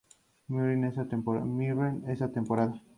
Mirren 0.51 0.83
esa 0.89 2.23
temporada. 2.35 2.75